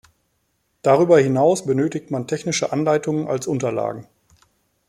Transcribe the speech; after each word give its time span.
Darüber 0.81 1.19
hinaus 1.19 1.63
benötigt 1.67 2.09
man 2.09 2.25
technische 2.25 2.71
Anleitungen 2.71 3.27
als 3.27 3.45
Unterlagen. 3.45 4.07